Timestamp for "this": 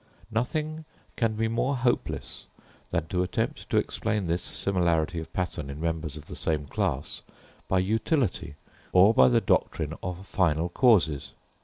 4.25-4.41